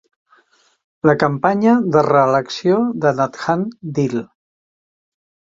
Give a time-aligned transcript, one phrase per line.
[1.09, 3.69] La campanya de reelecció de Nathan
[4.01, 4.19] Deal.